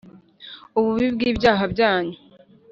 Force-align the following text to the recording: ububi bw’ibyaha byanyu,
ububi 0.77 1.07
bw’ibyaha 1.15 1.63
byanyu, 1.73 2.17